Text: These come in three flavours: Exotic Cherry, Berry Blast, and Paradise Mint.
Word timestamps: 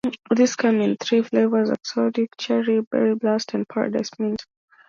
These 0.35 0.55
come 0.55 0.81
in 0.81 0.97
three 0.97 1.21
flavours: 1.21 1.69
Exotic 1.69 2.31
Cherry, 2.39 2.81
Berry 2.81 3.13
Blast, 3.13 3.53
and 3.53 3.67
Paradise 3.69 4.09
Mint. 4.17 4.47